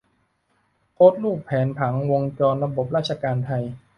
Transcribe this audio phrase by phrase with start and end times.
[0.93, 3.63] โพสรูปแผนผังวงจรระบบราชการไทย